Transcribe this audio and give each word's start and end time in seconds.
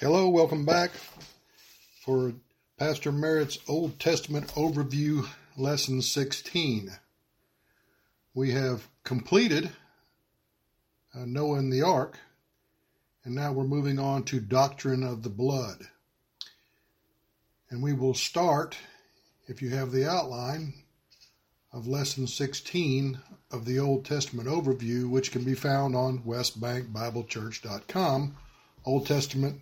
Hello, 0.00 0.28
welcome 0.28 0.64
back 0.64 0.92
for 2.04 2.32
Pastor 2.78 3.10
Merritt's 3.10 3.58
Old 3.66 3.98
Testament 3.98 4.46
Overview, 4.54 5.26
Lesson 5.56 6.02
16. 6.02 6.92
We 8.32 8.52
have 8.52 8.86
completed 9.02 9.72
uh, 11.12 11.24
Noah 11.26 11.58
and 11.58 11.72
the 11.72 11.82
Ark, 11.82 12.16
and 13.24 13.34
now 13.34 13.50
we're 13.50 13.64
moving 13.64 13.98
on 13.98 14.22
to 14.26 14.38
Doctrine 14.38 15.02
of 15.02 15.24
the 15.24 15.30
Blood. 15.30 15.88
And 17.68 17.82
we 17.82 17.92
will 17.92 18.14
start, 18.14 18.78
if 19.48 19.60
you 19.60 19.70
have 19.70 19.90
the 19.90 20.08
outline, 20.08 20.74
of 21.72 21.88
Lesson 21.88 22.28
16 22.28 23.18
of 23.50 23.64
the 23.64 23.80
Old 23.80 24.04
Testament 24.04 24.46
Overview, 24.46 25.10
which 25.10 25.32
can 25.32 25.42
be 25.42 25.54
found 25.54 25.96
on 25.96 26.20
westbankbiblechurch.com. 26.20 28.36
Old 28.84 29.08
Testament 29.08 29.60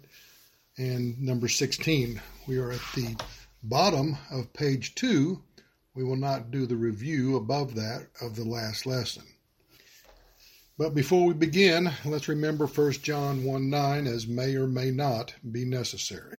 and 0.79 1.20
number 1.20 1.48
16. 1.48 2.21
We 2.46 2.58
are 2.58 2.72
at 2.72 2.80
the 2.94 3.17
bottom 3.62 4.17
of 4.30 4.53
page 4.53 4.94
2. 4.94 5.43
We 5.94 6.04
will 6.04 6.17
not 6.17 6.50
do 6.50 6.67
the 6.67 6.76
review 6.76 7.36
above 7.36 7.75
that 7.75 8.08
of 8.21 8.36
the 8.36 8.44
last 8.44 8.86
lesson. 8.86 9.25
But 10.79 10.94
before 10.94 11.26
we 11.26 11.32
begin, 11.32 11.90
let's 12.04 12.29
remember 12.29 12.67
1 12.67 12.93
John 12.93 13.44
1 13.44 13.70
9 13.70 14.07
as 14.07 14.26
may 14.26 14.57
or 14.57 14.67
may 14.67 14.90
not 14.90 15.34
be 15.50 15.64
necessary. 15.64 16.34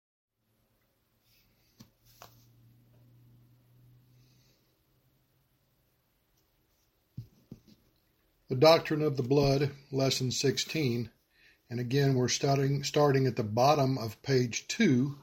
The 8.49 8.57
Doctrine 8.57 9.03
of 9.03 9.17
the 9.17 9.23
Blood, 9.25 9.71
Lesson 9.91 10.31
16, 10.31 11.11
and 11.69 11.81
again, 11.81 12.15
we're 12.15 12.29
starting, 12.29 12.85
starting 12.85 13.27
at 13.27 13.37
the 13.37 13.43
bottom 13.43 13.99
of 13.99 14.23
page 14.23 14.69
2, 14.69 15.17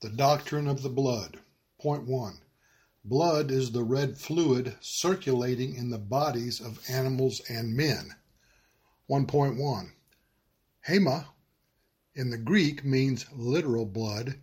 the 0.00 0.10
doctrine 0.10 0.66
of 0.66 0.82
the 0.82 0.88
blood. 0.88 1.38
Point 1.80 2.04
1. 2.04 2.38
Blood 3.04 3.50
is 3.50 3.70
the 3.70 3.82
red 3.82 4.16
fluid 4.18 4.76
circulating 4.80 5.74
in 5.74 5.90
the 5.90 5.98
bodies 5.98 6.60
of 6.60 6.80
animals 6.88 7.40
and 7.48 7.76
men. 7.76 8.14
1.1. 9.10 9.90
haima 10.88 11.26
in 12.14 12.30
the 12.30 12.38
Greek 12.38 12.82
means 12.82 13.26
literal 13.34 13.84
blood, 13.84 14.38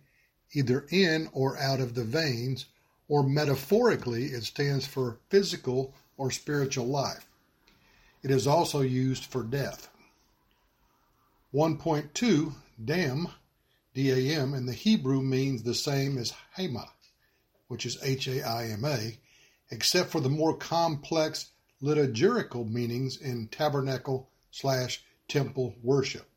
either 0.52 0.86
in 0.90 1.28
or 1.32 1.58
out 1.58 1.80
of 1.80 1.94
the 1.94 2.04
veins, 2.04 2.66
or 3.08 3.24
metaphorically, 3.24 4.26
it 4.26 4.44
stands 4.44 4.86
for 4.86 5.18
physical 5.28 5.92
or 6.16 6.30
spiritual 6.30 6.86
life. 6.86 7.28
It 8.22 8.30
is 8.30 8.46
also 8.46 8.80
used 8.80 9.24
for 9.24 9.42
death. 9.42 9.88
1.2, 11.54 12.52
dam, 12.84 13.28
D-A-M, 13.94 14.54
in 14.54 14.66
the 14.66 14.72
Hebrew 14.72 15.22
means 15.22 15.62
the 15.62 15.72
same 15.72 16.18
as 16.18 16.32
haima, 16.58 16.88
which 17.68 17.86
is 17.86 17.96
H-A-I-M-A, 18.02 19.18
except 19.70 20.10
for 20.10 20.20
the 20.20 20.28
more 20.28 20.56
complex 20.56 21.52
liturgical 21.80 22.64
meanings 22.64 23.16
in 23.16 23.46
tabernacle 23.46 24.30
slash 24.50 25.04
temple 25.28 25.76
worship. 25.80 26.28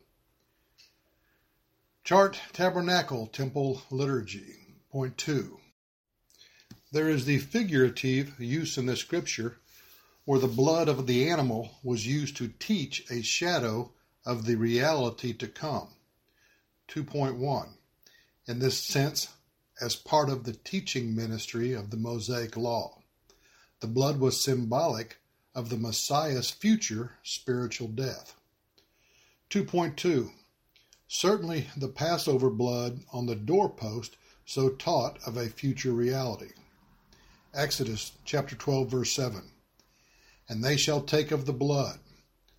Chart 2.03 2.39
Tabernacle 2.53 3.25
Temple 3.25 3.81
Liturgy. 3.89 4.77
Point 4.91 5.17
2. 5.17 5.59
There 6.91 7.09
is 7.09 7.25
the 7.25 7.39
figurative 7.39 8.39
use 8.39 8.77
in 8.77 8.85
the 8.85 8.95
scripture 8.95 9.57
where 10.25 10.39
the 10.39 10.47
blood 10.47 10.87
of 10.87 11.07
the 11.07 11.27
animal 11.27 11.71
was 11.83 12.05
used 12.05 12.37
to 12.37 12.53
teach 12.59 13.03
a 13.09 13.23
shadow 13.23 13.91
of 14.27 14.45
the 14.45 14.55
reality 14.55 15.31
to 15.31 15.47
come. 15.47 15.87
2.1. 16.89 17.69
In 18.45 18.59
this 18.59 18.77
sense, 18.77 19.29
as 19.79 19.95
part 19.95 20.29
of 20.29 20.43
the 20.43 20.51
teaching 20.51 21.15
ministry 21.15 21.71
of 21.71 21.91
the 21.91 21.97
Mosaic 21.97 22.57
Law, 22.57 22.99
the 23.79 23.87
blood 23.87 24.19
was 24.19 24.43
symbolic 24.43 25.17
of 25.55 25.69
the 25.69 25.77
Messiah's 25.77 26.51
future 26.51 27.13
spiritual 27.23 27.87
death. 27.87 28.35
2.2. 29.49 30.31
Certainly 31.07 31.69
the 31.77 31.87
Passover 31.87 32.49
blood 32.49 32.99
on 33.13 33.27
the 33.27 33.35
doorpost 33.35 34.17
so 34.45 34.67
taught 34.69 35.19
of 35.25 35.37
a 35.37 35.47
future 35.47 35.93
reality. 35.93 36.51
Exodus 37.53 38.11
chapter 38.25 38.57
12 38.57 38.91
verse 38.91 39.11
7. 39.13 39.41
And 40.49 40.61
they 40.61 40.75
shall 40.75 41.01
take 41.01 41.31
of 41.31 41.45
the 41.45 41.53
blood 41.53 41.99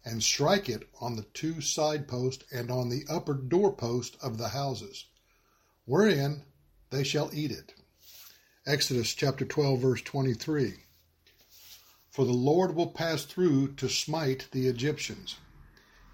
and 0.09 0.23
strike 0.23 0.71
it 0.71 0.89
on 1.03 1.17
the 1.17 1.27
two 1.35 1.61
side 1.61 2.09
posts 2.09 2.43
and 2.51 2.71
on 2.71 2.89
the 2.89 3.05
upper 3.11 3.35
door 3.35 3.71
post 3.71 4.17
of 4.23 4.39
the 4.39 4.49
houses, 4.49 5.05
wherein 5.85 6.43
they 6.89 7.05
shall 7.05 7.31
eat 7.35 7.51
it. 7.51 7.75
Exodus 8.67 9.13
chapter 9.13 9.45
12, 9.45 9.79
verse 9.79 10.01
23. 10.01 10.77
For 12.09 12.25
the 12.25 12.33
Lord 12.33 12.75
will 12.75 12.87
pass 12.87 13.25
through 13.25 13.75
to 13.75 13.89
smite 13.91 14.49
the 14.51 14.67
Egyptians, 14.67 15.37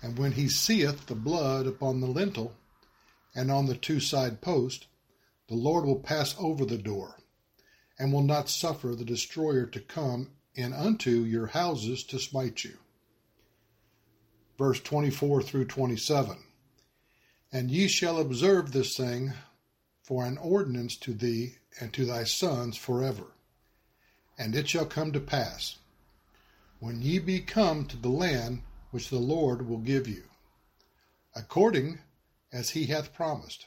and 0.02 0.18
when 0.18 0.32
he 0.32 0.48
seeth 0.48 1.06
the 1.06 1.14
blood 1.14 1.68
upon 1.68 2.00
the 2.00 2.08
lintel 2.08 2.52
and 3.32 3.48
on 3.48 3.66
the 3.66 3.76
two 3.76 4.00
side 4.00 4.40
posts, 4.40 4.86
the 5.48 5.54
Lord 5.54 5.84
will 5.84 6.00
pass 6.00 6.34
over 6.36 6.64
the 6.64 6.78
door, 6.78 7.20
and 7.96 8.12
will 8.12 8.22
not 8.22 8.48
suffer 8.48 8.96
the 8.96 9.04
destroyer 9.04 9.66
to 9.66 9.78
come 9.78 10.30
in 10.56 10.72
unto 10.72 11.22
your 11.22 11.46
houses 11.46 12.02
to 12.04 12.18
smite 12.18 12.64
you 12.64 12.76
verse 14.56 14.80
24 14.80 15.42
through 15.42 15.66
27. 15.66 16.36
And 17.52 17.70
ye 17.70 17.88
shall 17.88 18.18
observe 18.18 18.72
this 18.72 18.96
thing 18.96 19.32
for 20.02 20.24
an 20.24 20.38
ordinance 20.38 20.96
to 20.96 21.12
thee 21.12 21.56
and 21.80 21.92
to 21.92 22.04
thy 22.04 22.24
sons 22.24 22.76
forever. 22.76 23.24
And 24.36 24.54
it 24.54 24.68
shall 24.68 24.86
come 24.86 25.12
to 25.12 25.20
pass, 25.20 25.78
when 26.80 27.00
ye 27.00 27.18
be 27.18 27.40
come 27.40 27.86
to 27.86 27.96
the 27.96 28.08
land 28.08 28.62
which 28.90 29.08
the 29.10 29.18
Lord 29.18 29.68
will 29.68 29.78
give 29.78 30.06
you, 30.06 30.24
according 31.34 32.00
as 32.52 32.70
he 32.70 32.86
hath 32.86 33.14
promised. 33.14 33.66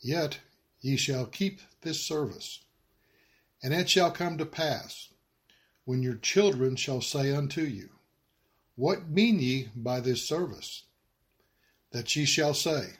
Yet 0.00 0.38
ye 0.80 0.96
shall 0.96 1.26
keep 1.26 1.60
this 1.82 2.00
service. 2.00 2.60
And 3.62 3.72
it 3.72 3.88
shall 3.88 4.10
come 4.10 4.38
to 4.38 4.46
pass, 4.46 5.08
when 5.84 6.02
your 6.02 6.16
children 6.16 6.76
shall 6.76 7.00
say 7.00 7.34
unto 7.34 7.62
you, 7.62 7.90
what 8.76 9.08
mean 9.08 9.38
ye 9.38 9.68
by 9.76 10.00
this 10.00 10.26
service? 10.26 10.82
That 11.92 12.16
ye 12.16 12.24
shall 12.24 12.54
say, 12.54 12.94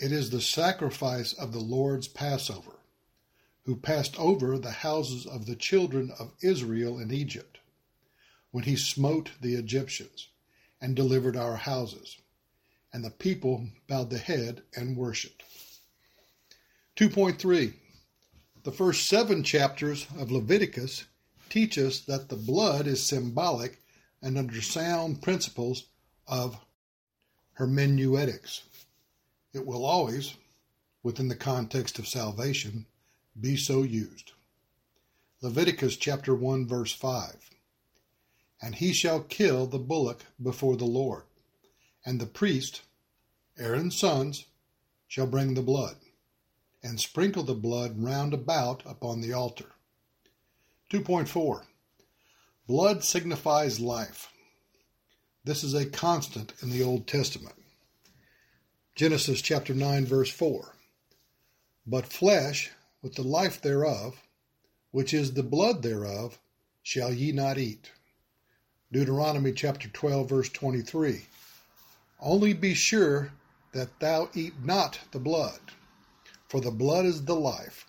It 0.00 0.10
is 0.10 0.30
the 0.30 0.40
sacrifice 0.40 1.32
of 1.32 1.52
the 1.52 1.60
Lord's 1.60 2.08
Passover, 2.08 2.80
who 3.64 3.76
passed 3.76 4.18
over 4.18 4.58
the 4.58 4.70
houses 4.70 5.26
of 5.26 5.46
the 5.46 5.54
children 5.54 6.10
of 6.18 6.32
Israel 6.42 6.98
in 6.98 7.12
Egypt, 7.12 7.58
when 8.50 8.64
he 8.64 8.74
smote 8.74 9.30
the 9.40 9.54
Egyptians 9.54 10.28
and 10.80 10.96
delivered 10.96 11.36
our 11.36 11.56
houses. 11.56 12.16
And 12.92 13.04
the 13.04 13.10
people 13.10 13.68
bowed 13.86 14.10
the 14.10 14.18
head 14.18 14.62
and 14.74 14.96
worshipped. 14.96 15.44
2.3 16.96 17.74
The 18.64 18.72
first 18.72 19.06
seven 19.06 19.44
chapters 19.44 20.08
of 20.18 20.32
Leviticus 20.32 21.04
teach 21.48 21.78
us 21.78 22.00
that 22.00 22.28
the 22.28 22.36
blood 22.36 22.88
is 22.88 23.06
symbolic 23.06 23.79
and 24.22 24.36
under 24.36 24.60
sound 24.60 25.22
principles 25.22 25.84
of 26.26 26.58
hermeneutics. 27.54 28.62
It 29.52 29.66
will 29.66 29.84
always, 29.84 30.34
within 31.02 31.28
the 31.28 31.36
context 31.36 31.98
of 31.98 32.06
salvation, 32.06 32.86
be 33.38 33.56
so 33.56 33.82
used. 33.82 34.32
Leviticus 35.42 35.96
chapter 35.96 36.34
1 36.34 36.66
verse 36.66 36.92
5. 36.92 37.50
And 38.62 38.74
he 38.74 38.92
shall 38.92 39.20
kill 39.20 39.66
the 39.66 39.78
bullock 39.78 40.24
before 40.42 40.76
the 40.76 40.84
Lord, 40.84 41.22
and 42.04 42.20
the 42.20 42.26
priest, 42.26 42.82
Aaron's 43.58 43.96
sons, 43.96 44.44
shall 45.08 45.26
bring 45.26 45.54
the 45.54 45.62
blood, 45.62 45.96
and 46.82 47.00
sprinkle 47.00 47.42
the 47.42 47.54
blood 47.54 47.98
round 48.02 48.34
about 48.34 48.82
upon 48.84 49.20
the 49.22 49.32
altar. 49.32 49.72
2.4 50.90 51.64
Blood 52.70 53.02
signifies 53.02 53.80
life. 53.80 54.32
This 55.42 55.64
is 55.64 55.74
a 55.74 55.90
constant 55.90 56.52
in 56.62 56.70
the 56.70 56.84
Old 56.84 57.08
Testament. 57.08 57.56
Genesis 58.94 59.42
chapter 59.42 59.74
9, 59.74 60.06
verse 60.06 60.30
4. 60.30 60.76
But 61.84 62.06
flesh, 62.06 62.70
with 63.02 63.16
the 63.16 63.24
life 63.24 63.60
thereof, 63.60 64.22
which 64.92 65.12
is 65.12 65.32
the 65.32 65.42
blood 65.42 65.82
thereof, 65.82 66.38
shall 66.80 67.12
ye 67.12 67.32
not 67.32 67.58
eat. 67.58 67.90
Deuteronomy 68.92 69.50
chapter 69.50 69.88
12, 69.88 70.28
verse 70.28 70.48
23. 70.50 71.26
Only 72.20 72.52
be 72.52 72.74
sure 72.74 73.32
that 73.72 73.98
thou 73.98 74.30
eat 74.32 74.54
not 74.62 75.00
the 75.10 75.18
blood, 75.18 75.58
for 76.46 76.60
the 76.60 76.70
blood 76.70 77.04
is 77.04 77.24
the 77.24 77.34
life, 77.34 77.86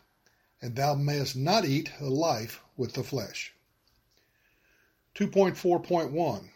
and 0.60 0.76
thou 0.76 0.96
mayest 0.96 1.36
not 1.36 1.66
eat 1.66 1.92
the 2.00 2.10
life 2.10 2.64
with 2.76 2.94
the 2.94 3.04
flesh. 3.04 3.54
2.4.1 5.16 6.50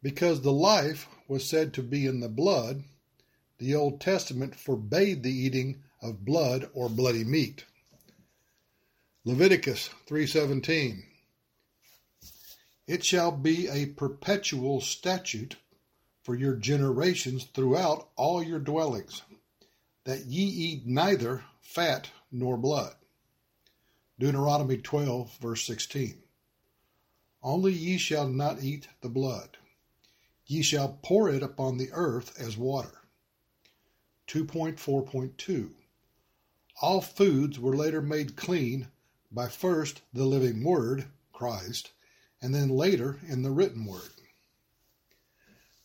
Because 0.00 0.40
the 0.40 0.52
life 0.52 1.08
was 1.26 1.48
said 1.48 1.74
to 1.74 1.82
be 1.82 2.06
in 2.06 2.20
the 2.20 2.28
blood, 2.28 2.84
the 3.58 3.74
Old 3.74 4.00
Testament 4.00 4.54
forbade 4.54 5.22
the 5.22 5.32
eating 5.32 5.82
of 6.00 6.24
blood 6.24 6.70
or 6.72 6.88
bloody 6.88 7.24
meat. 7.24 7.64
Leviticus 9.24 9.90
3:17 10.06 11.04
It 12.86 13.04
shall 13.04 13.32
be 13.32 13.68
a 13.68 13.86
perpetual 13.86 14.80
statute 14.80 15.56
for 16.22 16.36
your 16.36 16.54
generations 16.54 17.44
throughout 17.44 18.08
all 18.16 18.42
your 18.42 18.60
dwellings 18.60 19.22
that 20.04 20.26
ye 20.26 20.44
eat 20.44 20.86
neither 20.86 21.44
fat 21.60 22.10
nor 22.30 22.56
blood. 22.56 22.94
Deuteronomy 24.18 24.78
12 24.78 25.38
verse 25.38 25.64
16 25.64 26.23
Only 27.44 27.72
ye 27.72 27.98
shall 27.98 28.28
not 28.28 28.64
eat 28.64 28.88
the 29.00 29.08
blood 29.08 29.58
Ye 30.46 30.62
shall 30.62 30.98
pour 31.02 31.30
it 31.30 31.42
upon 31.42 31.78
the 31.78 31.90
earth 31.92 32.38
as 32.38 32.56
water. 32.56 33.00
2.4.2 34.28 35.70
All 36.82 37.00
foods 37.00 37.58
were 37.58 37.76
later 37.76 38.02
made 38.02 38.36
clean 38.36 38.88
by 39.32 39.48
first 39.48 40.02
the 40.12 40.26
living 40.26 40.62
Word, 40.62 41.06
Christ, 41.32 41.92
and 42.42 42.54
then 42.54 42.68
later 42.68 43.20
in 43.26 43.42
the 43.42 43.50
written 43.50 43.86
Word. 43.86 44.10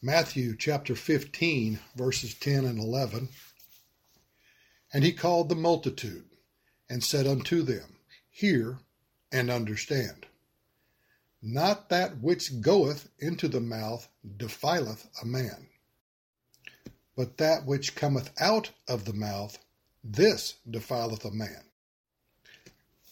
Matthew 0.02 0.56
chapter 0.58 0.96
15, 0.96 1.80
verses 1.96 2.34
10 2.34 2.66
and 2.66 2.80
11. 2.80 3.30
And 4.94 5.04
he 5.04 5.14
called 5.14 5.50
the 5.50 5.56
multitude 5.56 6.30
and 6.90 7.04
said 7.04 7.28
unto 7.28 7.62
them, 7.62 7.98
Hear 8.30 8.80
and 9.32 9.50
understand. 9.50 10.26
Not 11.42 11.90
that 11.90 12.20
which 12.20 12.60
goeth 12.60 13.10
into 13.18 13.48
the 13.48 13.62
mouth 13.62 14.10
defileth 14.38 15.08
a 15.22 15.26
man, 15.26 15.68
but 17.16 17.38
that 17.38 17.66
which 17.66 17.96
cometh 17.96 18.32
out 18.42 18.72
of 18.88 19.06
the 19.06 19.14
mouth, 19.14 19.58
this 20.04 20.56
defileth 20.70 21.24
a 21.24 21.32
man. 21.32 21.64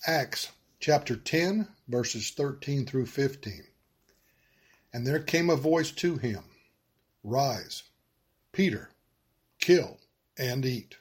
Acts 0.06 0.52
chapter 0.80 1.16
10, 1.16 1.68
verses 1.88 2.32
13 2.32 2.86
through 2.86 3.06
15. 3.06 3.64
And 4.92 5.08
there 5.08 5.20
came 5.20 5.50
a 5.50 5.56
voice 5.56 5.92
to 5.92 6.18
him 6.18 6.44
Rise, 7.24 7.84
Peter, 8.52 8.90
kill 9.60 10.00
and 10.38 10.66
eat. 10.66 10.98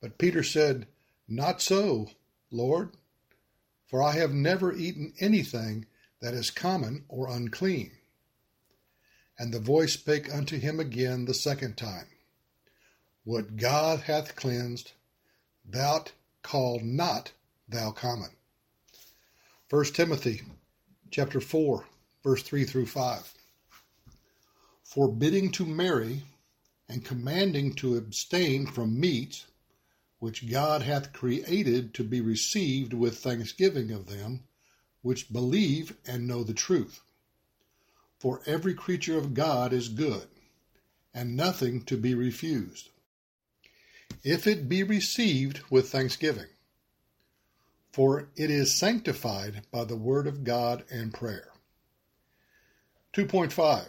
But 0.00 0.18
Peter 0.18 0.42
said, 0.42 0.86
Not 1.28 1.60
so, 1.60 2.10
Lord, 2.50 2.92
for 3.86 4.02
I 4.02 4.12
have 4.12 4.32
never 4.32 4.72
eaten 4.72 5.12
anything 5.20 5.86
that 6.20 6.34
is 6.34 6.50
common 6.50 7.04
or 7.08 7.30
unclean. 7.30 7.92
And 9.38 9.52
the 9.52 9.60
voice 9.60 9.94
spake 9.94 10.32
unto 10.32 10.58
him 10.58 10.78
again 10.78 11.24
the 11.24 11.34
second 11.34 11.76
time, 11.76 12.06
What 13.24 13.56
God 13.56 14.00
hath 14.00 14.36
cleansed, 14.36 14.92
thou 15.64 16.04
call 16.42 16.80
not 16.80 17.32
thou 17.68 17.90
common. 17.90 18.30
1 19.70 19.84
Timothy 19.86 20.42
chapter 21.10 21.40
4, 21.40 21.84
verse 22.22 22.42
3 22.42 22.64
through 22.64 22.86
5. 22.86 23.34
Forbidding 24.84 25.52
to 25.52 25.64
marry 25.64 26.22
and 26.88 27.04
commanding 27.04 27.74
to 27.74 27.96
abstain 27.96 28.66
from 28.66 28.98
meats 28.98 29.46
which 30.18 30.50
God 30.50 30.82
hath 30.82 31.12
created 31.12 31.94
to 31.94 32.04
be 32.04 32.20
received 32.20 32.92
with 32.92 33.18
thanksgiving 33.18 33.90
of 33.90 34.06
them 34.06 34.42
which 35.02 35.32
believe 35.32 35.96
and 36.06 36.26
know 36.26 36.44
the 36.44 36.54
truth. 36.54 37.00
For 38.18 38.42
every 38.46 38.74
creature 38.74 39.16
of 39.16 39.34
God 39.34 39.72
is 39.72 39.88
good, 39.88 40.28
and 41.14 41.36
nothing 41.36 41.82
to 41.84 41.96
be 41.96 42.14
refused, 42.14 42.90
if 44.22 44.46
it 44.46 44.68
be 44.68 44.82
received 44.82 45.60
with 45.70 45.88
thanksgiving. 45.90 46.48
For 47.92 48.28
it 48.36 48.50
is 48.50 48.74
sanctified 48.74 49.62
by 49.72 49.84
the 49.84 49.96
word 49.96 50.26
of 50.26 50.44
God 50.44 50.84
and 50.90 51.12
prayer. 51.12 51.48
2.5 53.14 53.88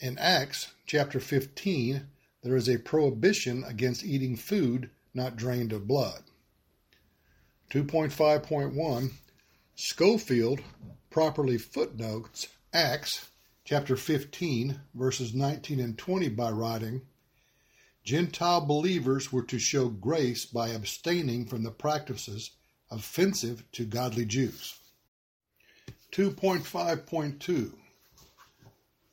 In 0.00 0.18
Acts 0.18 0.72
chapter 0.86 1.20
15, 1.20 2.08
there 2.42 2.56
is 2.56 2.68
a 2.68 2.78
prohibition 2.78 3.62
against 3.64 4.04
eating 4.04 4.36
food 4.36 4.90
not 5.14 5.36
drained 5.36 5.72
of 5.72 5.86
blood. 5.86 6.22
2.5.1 7.70 9.12
Scofield 9.82 10.60
properly 11.08 11.56
footnotes 11.56 12.48
Acts 12.70 13.30
chapter 13.64 13.96
15, 13.96 14.78
verses 14.92 15.32
19 15.32 15.80
and 15.80 15.96
20 15.96 16.28
by 16.28 16.50
writing, 16.50 17.00
Gentile 18.04 18.60
believers 18.60 19.32
were 19.32 19.42
to 19.44 19.58
show 19.58 19.88
grace 19.88 20.44
by 20.44 20.68
abstaining 20.68 21.46
from 21.46 21.62
the 21.62 21.70
practices 21.70 22.50
offensive 22.90 23.64
to 23.72 23.86
godly 23.86 24.26
Jews. 24.26 24.78
2.5.2 26.12 27.72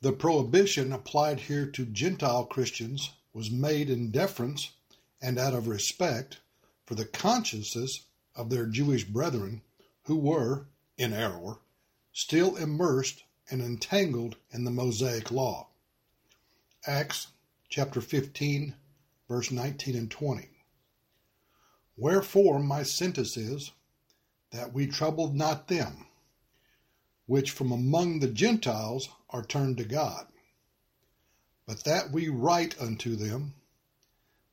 The 0.02 0.12
prohibition 0.12 0.92
applied 0.92 1.40
here 1.40 1.64
to 1.64 1.86
Gentile 1.86 2.44
Christians 2.44 3.12
was 3.32 3.50
made 3.50 3.88
in 3.88 4.10
deference 4.10 4.72
and 5.22 5.38
out 5.38 5.54
of 5.54 5.66
respect 5.66 6.40
for 6.84 6.94
the 6.94 7.06
consciences 7.06 8.02
of 8.36 8.50
their 8.50 8.66
Jewish 8.66 9.04
brethren 9.04 9.62
who 10.08 10.16
were, 10.16 10.66
in 10.96 11.12
error, 11.12 11.58
still 12.14 12.56
immersed 12.56 13.24
and 13.50 13.60
entangled 13.60 14.36
in 14.50 14.64
the 14.64 14.70
Mosaic 14.70 15.30
law. 15.30 15.68
Acts 16.86 17.26
chapter 17.68 18.00
15, 18.00 18.74
verse 19.28 19.50
19 19.50 19.94
and 19.94 20.10
20. 20.10 20.48
Wherefore 21.98 22.58
my 22.58 22.82
sentence 22.82 23.36
is 23.36 23.72
that 24.50 24.72
we 24.72 24.86
troubled 24.86 25.36
not 25.36 25.68
them, 25.68 26.06
which 27.26 27.50
from 27.50 27.70
among 27.70 28.20
the 28.20 28.28
Gentiles 28.28 29.10
are 29.28 29.44
turned 29.44 29.76
to 29.76 29.84
God, 29.84 30.26
but 31.66 31.84
that 31.84 32.10
we 32.10 32.30
write 32.30 32.80
unto 32.80 33.14
them 33.14 33.52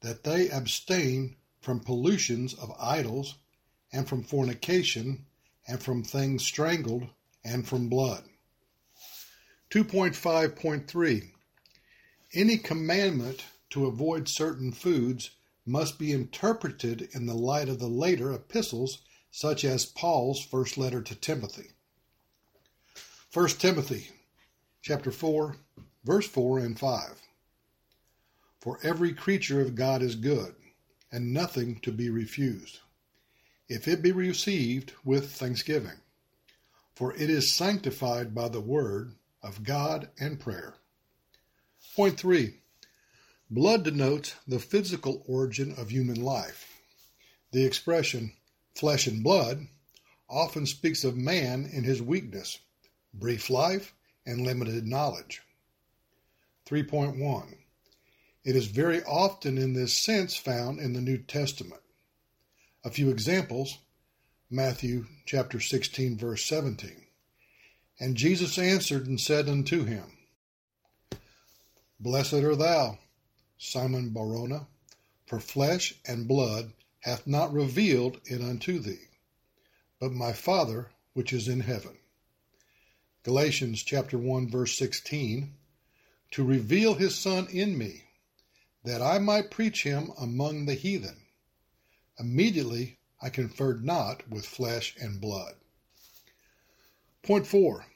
that 0.02 0.26
they 0.26 0.50
abstain 0.50 1.38
from 1.62 1.80
pollutions 1.80 2.54
of 2.54 2.76
idols 2.78 3.36
and 3.94 4.06
from 4.06 4.22
fornication 4.22 5.26
and 5.68 5.82
from 5.82 6.04
things 6.04 6.44
strangled, 6.44 7.08
and 7.44 7.68
from 7.68 7.90
blood. 7.90 8.24
2.5.3 9.72 11.32
Any 12.34 12.58
commandment 12.58 13.46
to 13.72 13.86
avoid 13.86 14.28
certain 14.28 14.72
foods 14.72 15.32
must 15.66 15.98
be 15.98 16.12
interpreted 16.12 17.10
in 17.14 17.26
the 17.26 17.34
light 17.34 17.68
of 17.68 17.80
the 17.80 17.88
later 17.88 18.32
epistles, 18.34 19.00
such 19.32 19.66
as 19.66 19.86
Paul's 19.86 20.40
first 20.40 20.78
letter 20.78 21.02
to 21.02 21.16
Timothy. 21.16 21.72
1 23.34 23.48
Timothy 23.50 24.10
chapter 24.82 25.12
4, 25.12 25.58
verse 26.04 26.28
4 26.28 26.60
and 26.60 26.80
5. 26.80 27.22
For 28.62 28.80
every 28.84 29.14
creature 29.14 29.62
of 29.62 29.76
God 29.76 30.02
is 30.02 30.16
good, 30.16 30.56
and 31.12 31.34
nothing 31.34 31.80
to 31.82 31.92
be 31.92 32.10
refused 32.10 32.80
if 33.68 33.88
it 33.88 34.02
be 34.02 34.12
received 34.12 34.94
with 35.04 35.32
thanksgiving, 35.32 36.00
for 36.96 37.14
it 37.16 37.30
is 37.30 37.54
sanctified 37.54 38.34
by 38.34 38.48
the 38.48 38.62
word 38.62 39.16
of 39.42 39.64
God 39.64 40.10
and 40.20 40.40
prayer. 40.40 40.76
Point 41.96 42.18
three 42.18 42.56
blood 43.50 43.84
denotes 43.84 44.36
the 44.48 44.60
physical 44.60 45.24
origin 45.28 45.74
of 45.78 45.90
human 45.90 46.22
life. 46.22 46.82
The 47.52 47.64
expression 47.64 48.34
flesh 48.76 49.08
and 49.08 49.24
blood 49.24 49.68
often 50.30 50.66
speaks 50.66 51.04
of 51.04 51.16
man 51.16 51.70
in 51.72 51.84
his 51.84 52.02
weakness, 52.02 52.60
brief 53.14 53.50
life, 53.50 53.94
and 54.26 54.42
limited 54.42 54.86
knowledge. 54.86 55.42
3.1 56.66 57.56
It 58.44 58.56
is 58.56 58.68
very 58.68 59.04
often 59.04 59.58
in 59.58 59.74
this 59.74 59.96
sense 59.96 60.36
found 60.36 60.80
in 60.80 60.94
the 60.94 61.02
New 61.02 61.20
Testament. 61.20 61.82
A 62.86 62.92
few 62.92 63.10
examples 63.10 63.80
Matthew 64.48 65.08
chapter 65.26 65.60
16, 65.60 66.20
verse 66.20 66.46
17. 66.46 66.92
And 68.00 68.16
Jesus 68.16 68.60
answered 68.60 69.08
and 69.08 69.20
said 69.20 69.50
unto 69.50 69.86
him, 69.86 70.04
Blessed 72.00 72.34
are 72.34 72.56
thou, 72.56 73.00
Simon 73.58 74.10
Barjona, 74.10 74.68
for 75.26 75.40
flesh 75.40 75.96
and 76.08 76.28
blood 76.28 76.74
hath 77.00 77.26
not 77.26 77.52
revealed 77.52 78.22
it 78.26 78.40
unto 78.40 78.78
thee, 78.78 79.08
but 80.00 80.12
my 80.12 80.32
Father 80.32 80.92
which 81.14 81.34
is 81.34 81.48
in 81.48 81.62
heaven. 81.62 81.98
Galatians 83.24 83.82
chapter 83.82 84.20
1 84.20 84.48
verse 84.48 84.78
16 84.78 85.56
to 86.30 86.44
reveal 86.44 86.94
his 86.94 87.16
son 87.16 87.48
in 87.48 87.80
me 87.80 88.04
that 88.84 89.02
I 89.02 89.18
might 89.18 89.50
preach 89.50 89.82
him 89.82 90.12
among 90.20 90.68
the 90.68 90.76
heathen 90.76 91.25
Immediately 92.20 93.00
I 93.22 93.30
conferred 93.30 93.84
not 93.84 94.30
with 94.30 94.46
flesh 94.46 94.96
and 95.00 95.20
blood. 95.20 95.56
Point 97.24 97.48
four, 97.48 97.88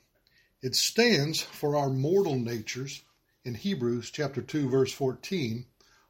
it 0.61 0.75
stands 0.75 1.41
for 1.41 1.75
our 1.75 1.89
mortal 1.89 2.37
natures 2.37 3.03
in 3.45 3.55
Hebrews 3.55 4.11
chapter 4.11 4.41
2 4.41 4.69
verse 4.69 4.91
14, 4.91 5.65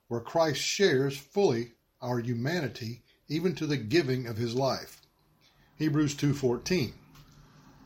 where 0.08 0.22
Christ 0.22 0.62
shares 0.62 1.18
fully 1.18 1.74
our 2.02 2.20
humanity 2.20 3.04
even 3.28 3.54
to 3.56 3.68
the 3.68 3.78
giving 3.78 4.26
of 4.26 4.38
his 4.38 4.56
life. 4.56 5.02
Hebrews 5.78 6.16
2:14 6.16 6.94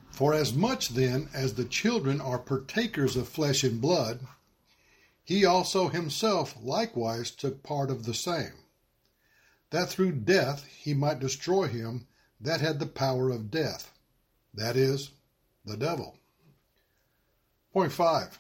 For 0.09 0.33
as 0.33 0.53
much 0.53 0.89
then 0.89 1.29
as 1.33 1.55
the 1.55 1.65
children 1.65 2.21
are 2.21 2.39
partakers 2.39 3.15
of 3.15 3.27
flesh 3.27 3.63
and 3.63 3.81
blood, 3.81 4.25
he 5.23 5.45
also 5.45 5.89
himself 5.89 6.55
likewise 6.61 7.29
took 7.29 7.61
part 7.61 7.91
of 7.91 8.05
the 8.05 8.13
same, 8.13 8.53
that 9.73 9.89
through 9.89 10.11
death 10.11 10.65
he 10.67 10.93
might 10.93 11.19
destroy 11.19 11.65
him 11.65 12.05
that 12.39 12.61
had 12.61 12.77
the 12.77 12.85
power 12.85 13.31
of 13.31 13.49
death, 13.49 13.91
that 14.53 14.75
is, 14.75 15.09
the 15.65 15.75
devil. 15.75 16.15
Point 17.73 17.91
5. 17.91 18.37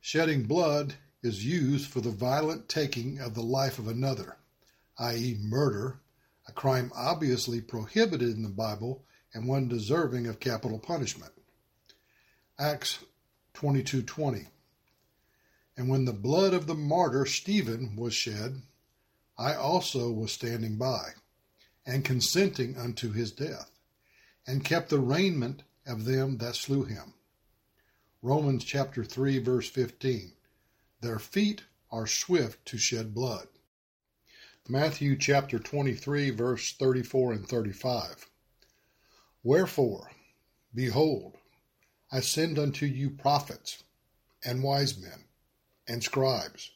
Shedding 0.00 0.44
blood 0.44 0.94
is 1.24 1.44
used 1.44 1.90
for 1.90 2.00
the 2.00 2.12
violent 2.12 2.68
taking 2.68 3.18
of 3.18 3.34
the 3.34 3.42
life 3.42 3.80
of 3.80 3.88
another, 3.88 4.36
i.e., 4.98 5.36
murder, 5.40 5.98
a 6.46 6.52
crime 6.52 6.92
obviously 6.94 7.60
prohibited 7.60 8.36
in 8.36 8.44
the 8.44 8.48
Bible 8.48 9.04
and 9.32 9.48
one 9.48 9.66
deserving 9.66 10.28
of 10.28 10.38
capital 10.38 10.78
punishment. 10.78 11.32
Acts 12.56 13.00
22:20 13.54 14.46
And 15.76 15.88
when 15.88 16.04
the 16.04 16.12
blood 16.12 16.54
of 16.54 16.68
the 16.68 16.74
martyr 16.76 17.26
Stephen 17.26 17.96
was 17.96 18.14
shed, 18.14 18.62
I 19.36 19.54
also 19.54 20.10
was 20.10 20.32
standing 20.32 20.76
by, 20.76 21.12
and 21.84 22.04
consenting 22.04 22.76
unto 22.76 23.12
his 23.12 23.32
death, 23.32 23.70
and 24.46 24.64
kept 24.64 24.90
the 24.90 25.00
raiment 25.00 25.62
of 25.86 26.04
them 26.04 26.38
that 26.38 26.56
slew 26.56 26.84
him. 26.84 27.14
Romans 28.22 28.64
chapter 28.64 29.04
3 29.04 29.38
verse 29.38 29.68
15 29.68 30.32
their 31.04 31.18
feet 31.18 31.64
are 31.90 32.06
swift 32.06 32.64
to 32.64 32.78
shed 32.78 33.12
blood. 33.12 33.46
Matthew 34.66 35.18
chapter 35.18 35.58
23, 35.58 36.30
verse 36.30 36.72
34 36.72 37.34
and 37.34 37.46
35. 37.46 38.30
Wherefore, 39.42 40.10
behold, 40.74 41.36
I 42.10 42.20
send 42.20 42.58
unto 42.58 42.86
you 42.86 43.10
prophets 43.10 43.82
and 44.42 44.62
wise 44.62 44.96
men 44.96 45.26
and 45.86 46.02
scribes, 46.02 46.70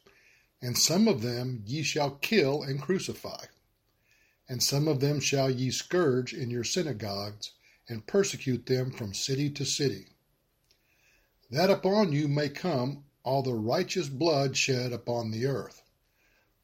and 0.61 0.77
some 0.77 1.07
of 1.07 1.21
them 1.21 1.63
ye 1.65 1.81
shall 1.81 2.11
kill 2.11 2.63
and 2.63 2.81
crucify, 2.81 3.45
and 4.47 4.61
some 4.61 4.87
of 4.87 4.99
them 4.99 5.19
shall 5.19 5.49
ye 5.49 5.71
scourge 5.71 6.33
in 6.33 6.49
your 6.49 6.63
synagogues 6.63 7.51
and 7.87 8.07
persecute 8.07 8.65
them 8.65 8.91
from 8.91 9.13
city 9.13 9.49
to 9.49 9.65
city, 9.65 10.07
that 11.49 11.69
upon 11.69 12.11
you 12.11 12.27
may 12.27 12.49
come 12.49 13.03
all 13.23 13.41
the 13.41 13.53
righteous 13.53 14.09
blood 14.09 14.55
shed 14.55 14.91
upon 14.91 15.31
the 15.31 15.45
earth, 15.45 15.81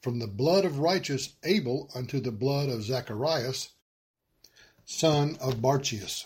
from 0.02 0.20
the 0.20 0.28
blood 0.28 0.66
of 0.66 0.80
righteous 0.80 1.36
Abel 1.44 1.90
unto 1.96 2.20
the 2.20 2.32
blood 2.32 2.70
of 2.70 2.84
Zacharias, 2.84 3.70
son 4.86 5.38
of 5.40 5.62
Barachias, 5.62 6.26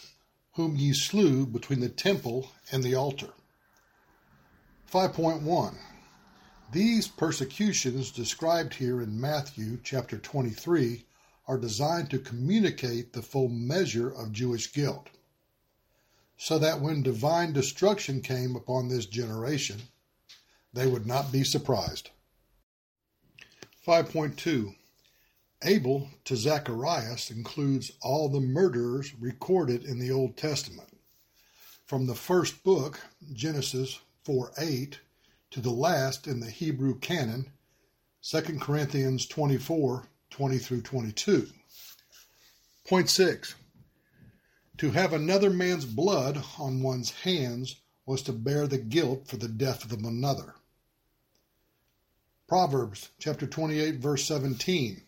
whom 0.53 0.75
ye 0.75 0.91
slew 0.91 1.45
between 1.45 1.79
the 1.79 1.89
temple 1.89 2.51
and 2.71 2.83
the 2.83 2.95
altar. 2.95 3.29
5.1 4.91 5.75
These 6.71 7.07
persecutions 7.07 8.11
described 8.11 8.75
here 8.75 9.01
in 9.01 9.19
Matthew 9.19 9.79
chapter 9.83 10.19
23 10.19 11.03
are 11.47 11.57
designed 11.57 12.11
to 12.11 12.19
communicate 12.19 13.11
the 13.11 13.23
full 13.23 13.49
measure 13.49 14.11
of 14.11 14.31
Jewish 14.31 14.71
guilt, 14.71 15.09
so 16.37 16.59
that 16.59 16.79
when 16.79 17.01
divine 17.01 17.53
destruction 17.53 18.21
came 18.21 18.55
upon 18.55 18.87
this 18.87 19.07
generation, 19.07 19.81
they 20.71 20.85
would 20.85 21.07
not 21.07 21.31
be 21.31 21.43
surprised. 21.43 22.11
5.2 23.87 24.75
Abel 25.63 26.07
to 26.25 26.35
Zacharias 26.35 27.31
includes 27.31 27.93
all 27.99 28.29
the 28.29 28.39
murderers 28.39 29.15
recorded 29.15 29.85
in 29.85 29.97
the 29.97 30.11
Old 30.11 30.37
Testament. 30.37 30.99
From 31.87 32.05
the 32.05 32.13
first 32.13 32.63
book, 32.63 32.99
Genesis 33.33 33.99
4 34.23 34.51
8, 34.59 34.99
to 35.51 35.61
the 35.61 35.71
last 35.71 36.27
in 36.27 36.39
the 36.39 36.49
Hebrew 36.49 36.99
canon, 36.99 37.51
2 38.21 38.41
Chronicles 38.59 39.25
24 39.25 40.07
20 40.29 40.57
through 40.59 40.81
22. 40.81 41.49
Point 42.87 43.09
6 43.09 43.55
To 44.77 44.91
have 44.91 45.13
another 45.13 45.49
man's 45.49 45.85
blood 45.85 46.43
on 46.57 46.83
one's 46.83 47.11
hands 47.11 47.77
was 48.05 48.21
to 48.23 48.33
bear 48.33 48.67
the 48.67 48.77
guilt 48.77 49.27
for 49.27 49.37
the 49.37 49.47
death 49.47 49.83
of 49.83 49.91
another. 49.91 50.55
Proverbs 52.47 53.09
chapter 53.19 53.45
28 53.45 53.95
verse 53.95 54.25
17. 54.25 55.03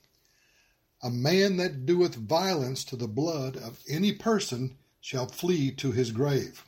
A 1.03 1.09
man 1.09 1.57
that 1.57 1.85
doeth 1.85 2.15
violence 2.15 2.83
to 2.85 2.95
the 2.95 3.07
blood 3.07 3.57
of 3.57 3.79
any 3.89 4.11
person 4.11 4.77
shall 4.99 5.27
flee 5.27 5.71
to 5.71 5.91
his 5.91 6.11
grave. 6.11 6.63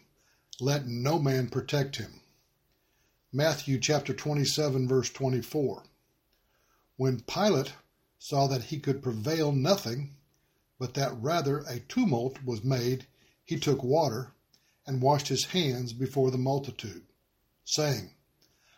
Let 0.60 0.88
no 0.88 1.20
man 1.20 1.50
protect 1.50 1.98
him. 1.98 2.22
Matthew 3.36 3.80
chapter 3.80 4.14
27 4.14 4.88
verse 4.88 5.10
24. 5.10 5.82
When 6.98 7.22
Pilate 7.22 7.74
saw 8.20 8.46
that 8.46 8.66
he 8.66 8.78
could 8.78 9.02
prevail 9.02 9.52
nothing, 9.52 10.14
but 10.78 10.94
that 10.94 11.18
rather 11.20 11.64
a 11.68 11.80
tumult 11.80 12.44
was 12.46 12.64
made, 12.64 13.08
he 13.44 13.58
took 13.58 13.84
water 13.84 14.34
and 14.86 15.02
washed 15.02 15.30
his 15.30 15.46
hands 15.46 15.94
before 15.94 16.30
the 16.30 16.38
multitude, 16.38 17.02
saying, 17.64 18.12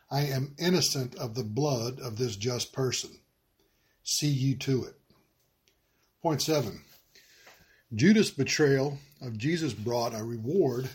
I 0.10 0.22
am 0.22 0.56
innocent 0.58 1.16
of 1.16 1.36
the 1.36 1.44
blood 1.44 2.00
of 2.00 2.18
this 2.18 2.38
just 2.38 2.72
person. 2.72 3.20
See 4.04 4.30
ye 4.30 4.56
to 4.56 4.86
it. 4.86 4.96
Point 6.22 6.42
seven 6.42 6.80
Judas' 7.94 8.30
betrayal 8.30 9.00
of 9.22 9.38
Jesus 9.38 9.74
brought 9.74 10.16
a 10.16 10.24
reward 10.24 10.90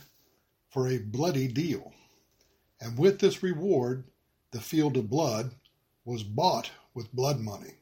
for 0.70 0.88
a 0.88 0.96
bloody 0.96 1.46
deal. 1.46 1.92
And 2.80 2.98
with 2.98 3.18
this 3.18 3.42
reward, 3.42 4.04
the 4.52 4.60
field 4.60 4.96
of 4.96 5.10
blood 5.10 5.52
was 6.04 6.22
bought 6.22 6.70
with 6.94 7.12
blood 7.12 7.40
money. 7.40 7.74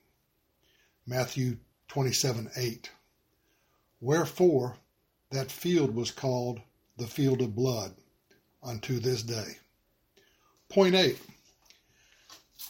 Matthew 1.06 1.56
27 1.88 2.50
8. 2.56 2.90
Wherefore 4.00 4.76
that 5.30 5.50
field 5.50 5.94
was 5.94 6.10
called 6.10 6.60
the 6.96 7.06
field 7.06 7.40
of 7.42 7.54
blood 7.54 7.92
unto 8.62 8.98
this 8.98 9.22
day. 9.22 9.58
Point 10.68 10.94
eight. 10.94 11.18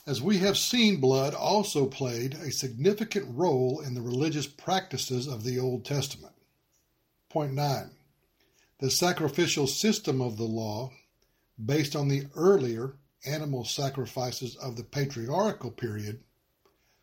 As 0.06 0.22
we 0.22 0.38
have 0.38 0.56
seen, 0.56 1.00
blood 1.00 1.34
also 1.34 1.86
played 1.86 2.34
a 2.34 2.50
significant 2.50 3.26
role 3.36 3.80
in 3.80 3.94
the 3.94 4.00
religious 4.00 4.46
practices 4.46 5.26
of 5.26 5.44
the 5.44 5.58
Old 5.58 5.84
Testament. 5.84 6.34
Point 7.28 7.54
nine. 7.54 7.90
The 8.80 8.90
sacrificial 8.90 9.66
system 9.66 10.20
of 10.20 10.36
the 10.36 10.44
law, 10.44 10.92
based 11.64 11.96
on 11.96 12.08
the 12.08 12.26
earlier 12.34 12.94
animal 13.26 13.64
sacrifices 13.64 14.56
of 14.56 14.76
the 14.76 14.84
patriarchal 14.84 15.70
period, 15.70 16.20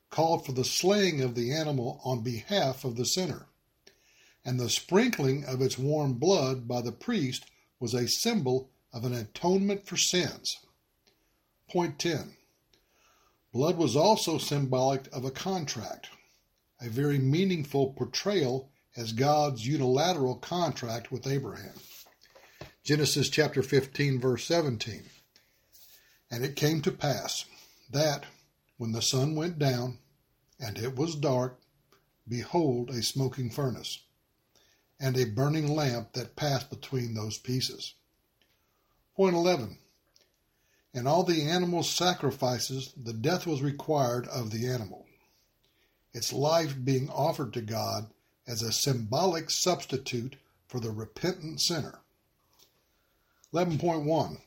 called 0.09 0.45
for 0.45 0.53
the 0.53 0.63
slaying 0.63 1.21
of 1.21 1.35
the 1.35 1.51
animal 1.51 1.99
on 2.05 2.21
behalf 2.21 2.85
of 2.85 2.95
the 2.95 3.05
sinner, 3.05 3.47
and 4.45 4.59
the 4.59 4.69
sprinkling 4.69 5.43
of 5.45 5.61
its 5.61 5.77
warm 5.77 6.13
blood 6.13 6.67
by 6.67 6.81
the 6.81 6.91
priest 6.91 7.45
was 7.79 7.93
a 7.93 8.07
symbol 8.07 8.69
of 8.93 9.03
an 9.03 9.13
atonement 9.13 9.85
for 9.85 9.97
sins. 9.97 10.57
Point 11.69 11.99
10. 11.99 12.37
Blood 13.51 13.77
was 13.77 13.95
also 13.95 14.37
symbolic 14.37 15.07
of 15.13 15.25
a 15.25 15.31
contract, 15.31 16.09
a 16.81 16.89
very 16.89 17.19
meaningful 17.19 17.93
portrayal 17.93 18.69
as 18.95 19.11
God's 19.11 19.67
unilateral 19.67 20.35
contract 20.35 21.11
with 21.11 21.27
Abraham. 21.27 21.73
Genesis 22.85 23.29
chapter 23.29 23.63
15, 23.63 24.19
verse 24.19 24.45
17. 24.45 25.01
And 26.29 26.45
it 26.45 26.55
came 26.55 26.83
to 26.83 26.91
pass 26.91 27.45
that 27.89 28.25
when 28.77 28.91
the 28.91 29.01
sun 29.01 29.33
went 29.33 29.57
down 29.57 29.97
and 30.59 30.77
it 30.77 30.95
was 30.95 31.15
dark, 31.15 31.59
behold, 32.27 32.91
a 32.91 33.01
smoking 33.01 33.49
furnace, 33.49 34.03
and 34.99 35.17
a 35.17 35.25
burning 35.25 35.75
lamp 35.75 36.13
that 36.13 36.35
passed 36.35 36.69
between 36.69 37.15
those 37.15 37.39
pieces. 37.39 37.95
Point 39.15 39.35
11 39.35 39.79
in 40.93 41.07
all 41.07 41.23
the 41.23 41.41
animal's 41.41 41.89
sacrifices, 41.89 42.93
the 42.95 43.13
death 43.13 43.47
was 43.47 43.63
required 43.63 44.27
of 44.27 44.51
the 44.51 44.67
animal, 44.67 45.07
its 46.13 46.31
life 46.31 46.75
being 46.83 47.09
offered 47.09 47.51
to 47.53 47.61
God 47.61 48.11
as 48.47 48.61
a 48.61 48.71
symbolic 48.71 49.49
substitute 49.49 50.35
for 50.67 50.79
the 50.79 50.91
repentant 50.91 51.59
sinner. 51.59 51.99
11.1 53.55 54.37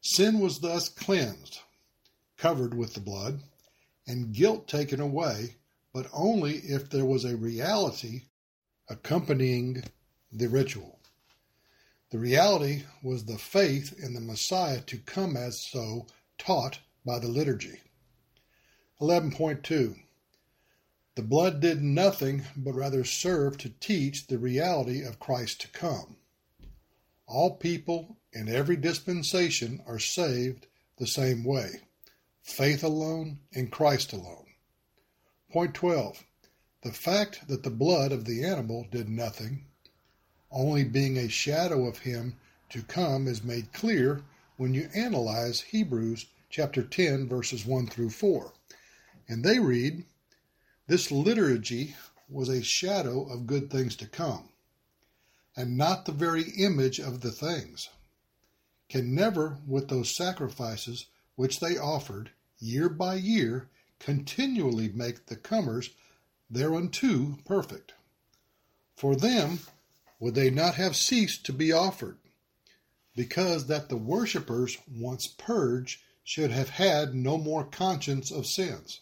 Sin 0.00 0.38
was 0.38 0.60
thus 0.60 0.88
cleansed, 0.88 1.58
covered 2.36 2.72
with 2.72 2.94
the 2.94 3.00
blood, 3.00 3.40
and 4.06 4.32
guilt 4.32 4.68
taken 4.68 5.00
away, 5.00 5.56
but 5.92 6.08
only 6.12 6.58
if 6.58 6.88
there 6.88 7.04
was 7.04 7.24
a 7.24 7.36
reality 7.36 8.26
accompanying 8.88 9.82
the 10.30 10.46
ritual. 10.46 11.00
The 12.10 12.20
reality 12.20 12.84
was 13.02 13.24
the 13.24 13.36
faith 13.36 13.98
in 14.00 14.14
the 14.14 14.20
Messiah 14.20 14.80
to 14.82 14.98
come 14.98 15.36
as 15.36 15.60
so 15.60 16.06
taught 16.38 16.78
by 17.04 17.18
the 17.18 17.26
liturgy. 17.26 17.80
11.2 19.00 19.98
The 21.16 21.22
blood 21.22 21.58
did 21.58 21.82
nothing 21.82 22.44
but 22.56 22.76
rather 22.76 23.02
serve 23.02 23.58
to 23.58 23.70
teach 23.70 24.28
the 24.28 24.38
reality 24.38 25.02
of 25.02 25.18
Christ 25.18 25.62
to 25.62 25.68
come. 25.70 26.17
All 27.30 27.56
people 27.56 28.16
in 28.32 28.48
every 28.48 28.76
dispensation 28.76 29.82
are 29.86 29.98
saved 29.98 30.66
the 30.96 31.06
same 31.06 31.44
way 31.44 31.82
faith 32.42 32.82
alone 32.82 33.38
in 33.52 33.68
Christ 33.68 34.14
alone. 34.14 34.46
Point 35.52 35.74
12. 35.74 36.24
The 36.80 36.92
fact 36.92 37.46
that 37.48 37.62
the 37.62 37.70
blood 37.70 38.12
of 38.12 38.24
the 38.24 38.42
animal 38.42 38.86
did 38.90 39.10
nothing, 39.10 39.66
only 40.50 40.84
being 40.84 41.18
a 41.18 41.28
shadow 41.28 41.86
of 41.86 41.98
him 41.98 42.38
to 42.70 42.80
come, 42.82 43.28
is 43.28 43.44
made 43.44 43.74
clear 43.74 44.22
when 44.56 44.72
you 44.72 44.88
analyze 44.94 45.60
Hebrews 45.60 46.24
chapter 46.48 46.82
10, 46.82 47.28
verses 47.28 47.66
1 47.66 47.88
through 47.88 48.10
4. 48.10 48.54
And 49.28 49.44
they 49.44 49.58
read, 49.58 50.06
This 50.86 51.10
liturgy 51.10 51.94
was 52.30 52.48
a 52.48 52.62
shadow 52.62 53.30
of 53.30 53.46
good 53.46 53.70
things 53.70 53.96
to 53.96 54.06
come, 54.06 54.48
and 55.58 55.76
not 55.76 56.04
the 56.04 56.12
very 56.12 56.44
image 56.56 57.00
of 57.00 57.20
the 57.20 57.32
things. 57.32 57.90
Can 58.88 59.12
never, 59.12 59.58
with 59.66 59.88
those 59.88 60.14
sacrifices 60.14 61.06
which 61.34 61.58
they 61.58 61.76
offered 61.76 62.30
year 62.60 62.88
by 62.88 63.16
year, 63.16 63.68
continually 63.98 64.88
make 64.88 65.26
the 65.26 65.34
comers 65.34 65.90
thereunto 66.48 67.40
perfect. 67.44 67.94
For 68.94 69.16
them 69.16 69.58
would 70.20 70.36
they 70.36 70.48
not 70.48 70.76
have 70.76 70.94
ceased 70.94 71.44
to 71.46 71.52
be 71.52 71.72
offered, 71.72 72.18
because 73.16 73.66
that 73.66 73.88
the 73.88 73.96
worshippers 73.96 74.78
once 74.88 75.26
purged 75.26 76.00
should 76.22 76.52
have 76.52 76.68
had 76.70 77.16
no 77.16 77.36
more 77.36 77.64
conscience 77.64 78.30
of 78.30 78.46
sins. 78.46 79.00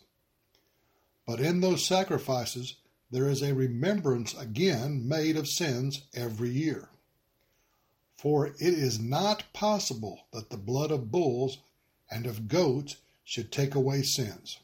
But 1.27 1.39
in 1.39 1.61
those 1.61 1.85
sacrifices 1.85 2.77
there 3.11 3.29
is 3.29 3.43
a 3.43 3.55
remembrance 3.55 4.37
again 4.37 5.07
made 5.07 5.37
of 5.37 5.49
sins 5.49 6.03
every 6.15 6.51
year. 6.51 6.89
For 8.17 8.47
it 8.47 8.57
is 8.61 8.99
not 8.99 9.45
possible 9.53 10.27
that 10.33 10.51
the 10.51 10.57
blood 10.57 10.91
of 10.91 11.11
bulls 11.11 11.59
and 12.11 12.27
of 12.27 12.49
goats 12.49 12.97
should 13.25 13.53
take 13.53 13.75
away 13.75 14.03
sins. 14.03 14.59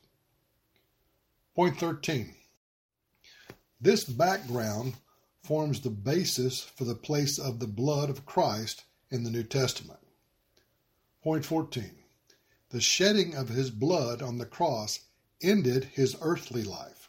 Point 1.55 1.79
13. 1.79 2.35
This 3.81 4.05
background 4.05 4.95
forms 5.43 5.81
the 5.81 5.91
basis 5.91 6.61
for 6.61 6.85
the 6.85 6.95
place 6.95 7.39
of 7.39 7.59
the 7.59 7.67
blood 7.67 8.09
of 8.09 8.25
Christ 8.25 8.85
in 9.11 9.25
the 9.25 9.31
New 9.31 9.43
Testament. 9.43 9.99
Point 11.23 11.45
14. 11.45 11.91
The 12.71 12.81
shedding 12.81 13.35
of 13.35 13.49
his 13.49 13.71
blood 13.71 14.23
on 14.23 14.39
the 14.39 14.47
cross 14.47 15.01
ended 15.43 15.85
his 15.85 16.17
earthly 16.23 16.63
life. 16.63 17.02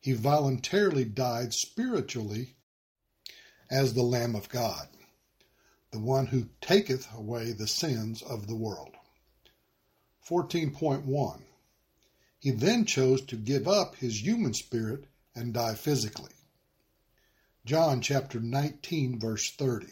He 0.00 0.12
voluntarily 0.12 1.04
died 1.04 1.52
spiritually 1.52 2.56
as 3.70 3.92
the 3.92 4.02
Lamb 4.02 4.34
of 4.34 4.48
God, 4.48 4.88
the 5.90 5.98
one 5.98 6.26
who 6.26 6.48
taketh 6.62 7.12
away 7.12 7.52
the 7.52 7.68
sins 7.68 8.22
of 8.22 8.46
the 8.46 8.56
world. 8.56 8.96
14.1 10.26 11.42
He 12.38 12.50
then 12.50 12.86
chose 12.86 13.20
to 13.26 13.36
give 13.36 13.68
up 13.68 13.96
his 13.96 14.24
human 14.24 14.54
spirit 14.54 15.04
and 15.34 15.52
die 15.52 15.74
physically. 15.74 16.32
John 17.66 18.00
chapter 18.00 18.40
19, 18.40 19.18
verse 19.18 19.50
30. 19.50 19.88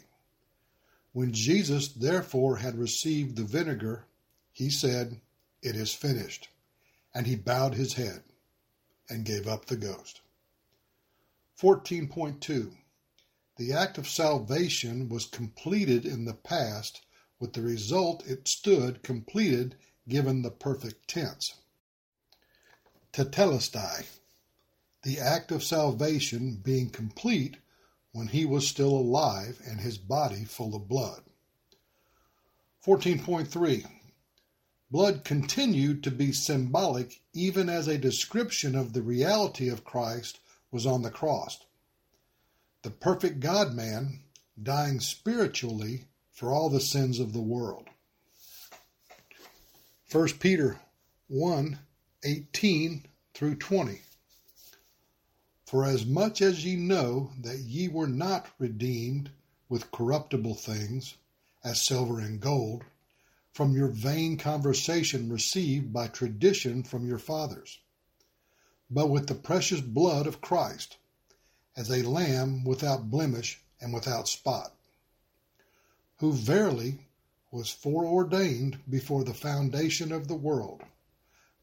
When 1.11 1.33
Jesus 1.33 1.87
therefore 1.87 2.57
had 2.57 2.79
received 2.79 3.35
the 3.35 3.43
vinegar, 3.43 4.05
he 4.51 4.71
said, 4.71 5.21
It 5.61 5.75
is 5.75 5.93
finished 5.93 6.49
and 7.13 7.27
he 7.27 7.35
bowed 7.35 7.75
his 7.75 7.93
head 7.93 8.23
and 9.09 9.25
gave 9.25 9.47
up 9.47 9.65
the 9.65 9.75
ghost. 9.75 10.21
14.2 11.59 12.75
The 13.57 13.73
act 13.73 13.97
of 13.97 14.07
salvation 14.07 15.09
was 15.09 15.25
completed 15.25 16.05
in 16.05 16.25
the 16.25 16.33
past, 16.33 17.01
with 17.39 17.53
the 17.53 17.61
result 17.61 18.25
it 18.25 18.47
stood 18.47 19.03
completed 19.03 19.75
given 20.07 20.41
the 20.41 20.51
perfect 20.51 21.07
tense. 21.07 21.55
Tetelestai, 23.11 24.05
the 25.03 25.19
act 25.19 25.51
of 25.51 25.63
salvation 25.63 26.55
being 26.55 26.89
complete 26.89 27.57
when 28.11 28.27
he 28.27 28.45
was 28.45 28.67
still 28.67 28.91
alive 28.91 29.61
and 29.65 29.79
his 29.79 29.97
body 29.97 30.45
full 30.45 30.75
of 30.75 30.87
blood. 30.87 31.23
14.3 32.85 33.98
Blood 34.91 35.23
continued 35.23 36.03
to 36.03 36.11
be 36.11 36.31
symbolic 36.31 37.21
even 37.33 37.69
as 37.69 37.87
a 37.87 37.97
description 37.97 38.75
of 38.75 38.93
the 38.93 39.03
reality 39.03 39.69
of 39.69 39.83
Christ 39.83 40.39
was 40.71 40.85
on 40.85 41.03
the 41.03 41.11
cross. 41.11 41.59
The 42.81 42.89
perfect 42.89 43.39
God 43.39 43.75
man 43.75 44.21
dying 44.61 44.99
spiritually 44.99 46.05
for 46.31 46.51
all 46.51 46.69
the 46.69 46.81
sins 46.81 47.19
of 47.19 47.33
the 47.33 47.41
world. 47.41 47.87
1 50.11 50.27
Peter 50.39 50.79
1 51.27 51.77
18 52.23 53.05
through 53.35 53.55
20. 53.55 54.01
For 55.65 55.85
as 55.85 56.03
much 56.03 56.41
as 56.41 56.65
ye 56.65 56.75
know 56.75 57.31
that 57.39 57.59
ye 57.59 57.87
were 57.87 58.07
not 58.07 58.47
redeemed 58.57 59.29
with 59.69 59.91
corruptible 59.91 60.55
things, 60.55 61.13
as 61.63 61.79
silver 61.79 62.19
and 62.19 62.39
gold, 62.39 62.83
from 63.53 63.73
your 63.73 63.87
vain 63.87 64.37
conversation 64.37 65.31
received 65.31 65.91
by 65.91 66.07
tradition 66.07 66.83
from 66.83 67.07
your 67.07 67.19
fathers, 67.19 67.79
but 68.89 69.09
with 69.09 69.27
the 69.27 69.35
precious 69.35 69.81
blood 69.81 70.27
of 70.27 70.41
Christ, 70.41 70.97
as 71.75 71.89
a 71.89 72.07
lamb 72.07 72.63
without 72.63 73.09
blemish 73.09 73.61
and 73.81 73.93
without 73.93 74.27
spot, 74.27 74.73
who 76.17 76.33
verily 76.33 76.99
was 77.51 77.69
foreordained 77.69 78.77
before 78.89 79.23
the 79.23 79.33
foundation 79.33 80.11
of 80.11 80.27
the 80.27 80.35
world, 80.35 80.83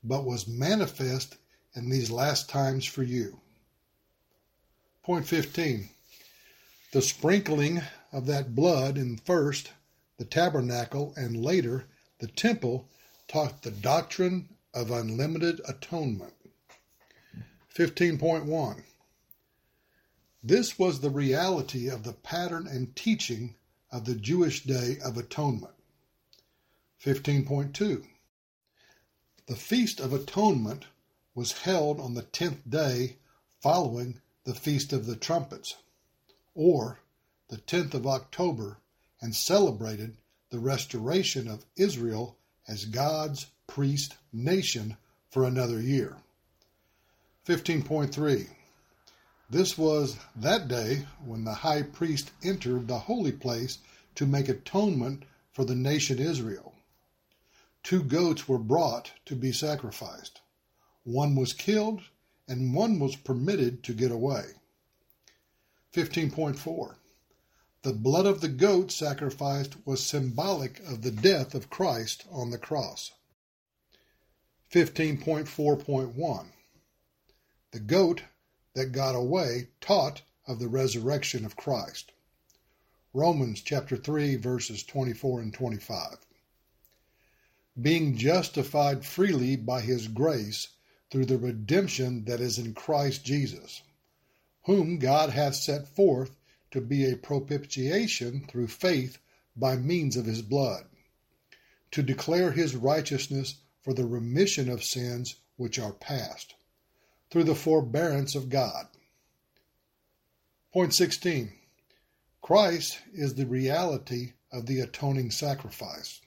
but 0.03 0.25
was 0.25 0.49
manifest 0.49 1.37
in 1.75 1.91
these 1.91 2.11
last 2.11 2.49
times 2.49 2.85
for 2.85 3.03
you. 3.03 3.41
Point 5.03 5.27
15. 5.27 5.89
The 6.93 7.03
sprinkling 7.03 7.83
of 8.13 8.27
that 8.27 8.55
blood 8.55 8.97
in 8.97 9.19
first 9.19 9.71
the 10.19 10.25
tabernacle, 10.25 11.13
and 11.17 11.45
later 11.45 11.87
the 12.19 12.27
temple 12.27 12.89
taught 13.29 13.63
the 13.63 13.71
doctrine 13.71 14.49
of 14.73 14.91
unlimited 14.91 15.61
atonement. 15.69 16.33
15.1 17.75 18.83
This 20.43 20.79
was 20.79 21.01
the 21.01 21.11
reality 21.11 21.89
of 21.89 22.05
the 22.05 22.13
pattern 22.13 22.67
and 22.67 22.97
teaching 22.97 23.55
of 23.91 24.05
the 24.05 24.15
Jewish 24.15 24.65
Day 24.65 24.99
of 25.05 25.17
Atonement. 25.17 25.75
15.2 27.05 28.07
The 29.47 29.57
Feast 29.57 30.01
of 30.01 30.13
Atonement 30.13 30.87
was 31.35 31.53
held 31.53 32.01
on 32.01 32.15
the 32.15 32.23
tenth 32.23 32.69
day 32.69 33.17
following 33.61 34.21
the 34.45 34.55
Feast 34.55 34.93
of 34.93 35.07
the 35.07 35.17
Trumpets, 35.17 35.77
or 36.55 37.01
the 37.49 37.59
10th 37.59 37.95
of 37.95 38.07
October 38.07 38.79
and 39.27 39.35
celebrated 39.35 40.17
the 40.51 40.59
restoration 40.61 41.49
of 41.49 41.67
Israel 41.75 42.39
as 42.69 42.85
God's 42.85 43.47
priest 43.67 44.15
nation 44.33 44.97
for 45.31 45.43
another 45.45 45.81
year. 45.81 46.17
15.3 47.45 48.47
This 49.51 49.77
was 49.77 50.17
that 50.37 50.69
day 50.69 51.07
when 51.25 51.43
the 51.43 51.55
high 51.55 51.83
priest 51.83 52.31
entered 52.45 52.87
the 52.87 53.01
holy 53.01 53.33
place 53.33 53.79
to 54.15 54.27
make 54.27 54.49
atonement 54.49 55.25
for 55.53 55.65
the 55.65 55.75
nation 55.75 56.21
Israel. 56.21 56.73
Two 57.83 58.05
goats 58.05 58.47
were 58.47 58.59
brought 58.59 59.11
to 59.25 59.35
be 59.35 59.51
sacrificed. 59.51 60.41
One 61.03 61.35
was 61.35 61.53
killed, 61.53 62.01
and 62.47 62.73
one 62.73 63.01
was 63.01 63.17
permitted 63.17 63.83
to 63.83 63.93
get 63.93 64.13
away. 64.13 64.45
15.4 65.93 66.95
the 67.87 67.93
blood 67.93 68.27
of 68.27 68.41
the 68.41 68.49
goat 68.49 68.91
sacrificed 68.91 69.77
was 69.85 70.03
symbolic 70.03 70.81
of 70.89 71.03
the 71.03 71.11
death 71.13 71.55
of 71.55 71.71
Christ 71.71 72.25
on 72.33 72.51
the 72.51 72.59
cross. 72.59 73.13
15.4.1 74.73 76.47
The 77.71 77.79
goat 77.79 78.23
that 78.75 78.87
got 78.87 79.15
away 79.15 79.69
taught 79.81 80.23
of 80.49 80.59
the 80.59 80.67
resurrection 80.67 81.45
of 81.45 81.55
Christ. 81.55 82.11
Romans 83.15 83.63
chapter 83.63 83.97
3 83.97 84.35
verses 84.35 84.83
24 84.83 85.43
and 85.43 85.55
25. 85.55 86.17
Being 87.81 88.17
justified 88.17 89.07
freely 89.07 89.55
by 89.55 89.81
his 89.81 90.09
grace 90.09 90.71
through 91.13 91.27
the 91.27 91.39
redemption 91.39 92.25
that 92.25 92.41
is 92.41 92.59
in 92.59 92.75
Christ 92.75 93.25
Jesus, 93.25 93.83
whom 94.65 94.99
God 94.99 95.31
hath 95.31 95.55
set 95.55 95.87
forth 95.87 96.37
to 96.77 96.83
be 96.83 97.11
a 97.11 97.17
propitiation 97.17 98.45
through 98.47 98.67
faith 98.67 99.17
by 99.57 99.77
means 99.77 100.15
of 100.15 100.27
his 100.27 100.43
blood, 100.43 100.85
to 101.91 102.03
declare 102.03 102.53
his 102.53 102.77
righteousness 102.77 103.55
for 103.81 103.95
the 103.95 104.05
remission 104.05 104.69
of 104.69 104.85
sins 104.85 105.37
which 105.57 105.79
are 105.79 105.95
past, 105.95 106.55
through 107.31 107.45
the 107.45 107.55
forbearance 107.55 108.35
of 108.35 108.51
God. 108.51 108.89
Point 110.71 110.93
16. 110.93 111.51
Christ 112.43 112.99
is 113.15 113.35
the 113.35 113.47
reality 113.47 114.35
of 114.53 114.67
the 114.67 114.81
atoning 114.81 115.31
sacrifice, 115.31 116.21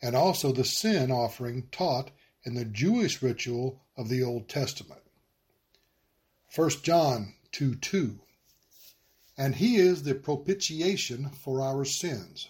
and 0.00 0.14
also 0.14 0.52
the 0.52 0.64
sin 0.64 1.10
offering 1.10 1.66
taught 1.72 2.12
in 2.44 2.54
the 2.54 2.64
Jewish 2.64 3.20
ritual 3.20 3.82
of 3.96 4.08
the 4.08 4.22
Old 4.22 4.48
Testament. 4.48 5.02
1 6.54 6.70
John 6.84 7.34
2 7.50 7.74
2. 7.74 8.20
And 9.38 9.54
he 9.54 9.76
is 9.76 10.02
the 10.02 10.14
propitiation 10.14 11.28
for 11.30 11.60
our 11.60 11.84
sins, 11.84 12.48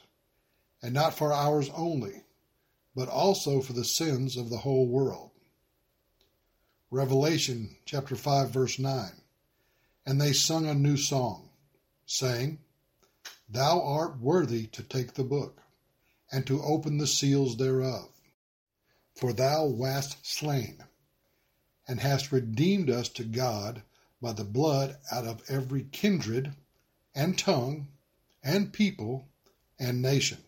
and 0.81 0.95
not 0.95 1.15
for 1.15 1.33
ours 1.33 1.69
only, 1.75 2.23
but 2.95 3.09
also 3.09 3.61
for 3.61 3.73
the 3.73 3.85
sins 3.85 4.37
of 4.37 4.51
the 4.51 4.59
whole 4.59 4.87
world. 4.87 5.31
Revelation 6.91 7.77
chapter 7.85 8.15
5 8.15 8.51
verse 8.51 8.79
9. 8.79 9.11
And 10.07 10.21
they 10.21 10.33
sung 10.33 10.67
a 10.67 10.75
new 10.75 10.97
song, 10.97 11.51
saying, 12.07 12.61
Thou 13.49 13.83
art 13.83 14.21
worthy 14.21 14.67
to 14.69 14.83
take 14.85 15.15
the 15.15 15.25
book, 15.25 15.61
and 16.31 16.47
to 16.47 16.63
open 16.63 16.99
the 16.99 17.07
seals 17.07 17.57
thereof. 17.57 18.09
For 19.17 19.33
thou 19.33 19.67
wast 19.67 20.25
slain, 20.25 20.85
and 21.89 22.01
hast 22.01 22.31
redeemed 22.31 22.91
us 22.91 23.09
to 23.11 23.25
God 23.25 23.83
by 24.21 24.33
the 24.33 24.45
blood 24.45 24.97
out 25.11 25.25
of 25.25 25.43
every 25.49 25.85
kindred, 25.85 26.55
and 27.17 27.37
tongue, 27.37 27.89
and 28.45 28.73
people, 28.73 29.27
and 29.81 30.01
nation. 30.03 30.39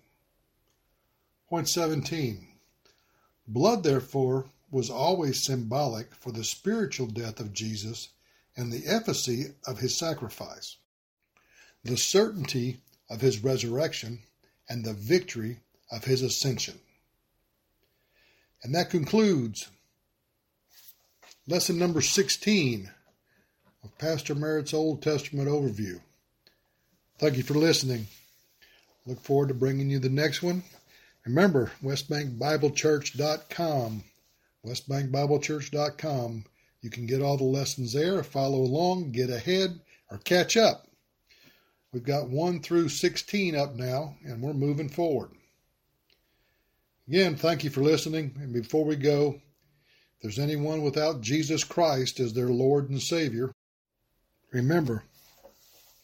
Point 1.49 1.69
17. 1.69 2.47
Blood, 3.49 3.83
therefore, 3.83 4.51
was 4.71 4.91
always 4.91 5.43
symbolic 5.43 6.15
for 6.15 6.31
the 6.31 6.45
spiritual 6.45 7.07
death 7.07 7.41
of 7.41 7.55
Jesus 7.55 8.11
and 8.57 8.71
the 8.71 8.87
efficacy 8.87 9.47
of 9.67 9.79
his 9.79 9.97
sacrifice, 9.97 10.77
the 11.83 11.97
certainty 11.97 12.81
of 13.09 13.23
his 13.23 13.43
resurrection, 13.43 14.21
and 14.69 14.85
the 14.85 14.93
victory 14.93 15.61
of 15.91 16.05
his 16.05 16.21
ascension. 16.21 16.79
And 18.63 18.75
that 18.75 18.91
concludes 18.91 19.71
lesson 21.47 21.79
number 21.79 22.03
16 22.03 22.91
of 23.83 23.99
Pastor 23.99 24.35
Merritt's 24.35 24.75
Old 24.75 25.03
Testament 25.03 25.49
overview. 25.49 26.01
Thank 27.19 27.37
you 27.37 27.43
for 27.43 27.55
listening. 27.55 28.07
Look 29.05 29.21
forward 29.23 29.49
to 29.49 29.55
bringing 29.55 29.91
you 29.91 29.99
the 29.99 30.09
next 30.09 30.41
one. 30.43 30.63
Remember, 31.27 31.73
westbankbiblechurch.com. 31.83 34.05
westbankbiblechurch.com. 34.65 36.45
You 36.81 36.91
can 36.91 37.07
get 37.07 37.21
all 37.21 37.37
the 37.37 37.43
lessons 37.43 37.93
there, 37.93 38.23
follow 38.23 38.59
along, 38.59 39.11
get 39.11 39.31
ahead, 39.31 39.81
or 40.11 40.19
catch 40.19 40.57
up. 40.57 40.87
We've 41.93 42.05
got 42.05 42.29
1 42.29 42.63
through 42.63 42.91
16 42.91 43.57
up 43.57 43.75
now, 43.75 44.15
and 44.25 44.41
we're 44.41 44.53
moving 44.53 44.89
forward. 44.89 45.33
Again, 47.09 47.35
thank 47.35 47.65
you 47.65 47.71
for 47.71 47.81
listening. 47.81 48.37
And 48.41 48.53
before 48.53 48.85
we 48.85 48.95
go, 48.95 49.35
if 49.37 49.43
there's 50.23 50.39
anyone 50.39 50.83
without 50.83 51.21
Jesus 51.21 51.65
Christ 51.65 52.21
as 52.21 52.33
their 52.33 52.51
Lord 52.51 52.91
and 52.91 53.03
Savior, 53.03 53.51
remember, 54.53 55.03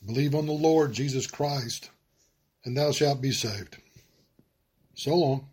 believe 0.07 0.35
on 0.35 0.47
the 0.47 0.53
Lord 0.53 0.93
Jesus 0.93 1.27
Christ, 1.27 1.91
and 2.65 2.77
thou 2.77 2.93
shalt 2.93 3.21
be 3.21 3.33
saved. 3.33 3.79
So 4.95 5.15
long. 5.15 5.49